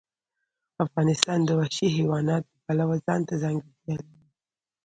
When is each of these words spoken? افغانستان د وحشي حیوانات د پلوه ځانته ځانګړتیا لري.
افغانستان 0.85 1.39
د 1.45 1.49
وحشي 1.59 1.87
حیوانات 1.97 2.43
د 2.47 2.53
پلوه 2.65 2.95
ځانته 3.05 3.33
ځانګړتیا 3.43 3.95
لري. 3.99 4.17